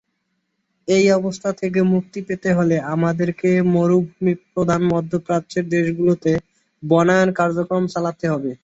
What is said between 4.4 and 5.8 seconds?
প্রধান মধ্যপ্রাচ্যের